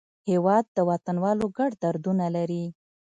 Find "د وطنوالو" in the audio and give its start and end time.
0.75-1.45